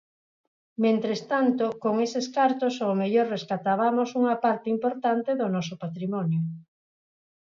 Mentres 0.83 1.19
tanto, 1.31 1.65
con 1.83 1.95
eses 2.07 2.25
cartos 2.37 2.73
ao 2.79 2.93
mellor 3.01 3.27
rescatabamos 3.35 4.09
unha 4.19 4.35
parte 4.45 4.67
importante 4.75 5.29
do 5.39 5.47
noso 5.55 5.75
patrimonio. 5.83 6.41